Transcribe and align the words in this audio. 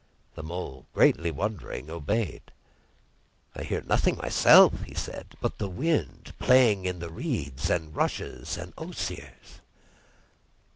The 0.33 0.41
Mole, 0.41 0.87
greatly 0.95 1.29
wondering, 1.29 1.91
obeyed. 1.91 2.51
"I 3.53 3.61
hear 3.61 3.81
nothing 3.83 4.17
myself," 4.17 4.81
he 4.81 4.95
said, 4.95 5.35
"but 5.41 5.59
the 5.59 5.69
wind 5.69 6.33
playing 6.39 6.85
in 6.85 6.97
the 6.97 7.11
reeds 7.11 7.69
and 7.69 7.95
rushes 7.95 8.57
and 8.57 8.73
osiers." 8.79 9.61